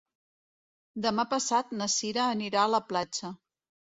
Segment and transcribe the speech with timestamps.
[1.05, 3.31] Demà passat na Cira anirà a la platja.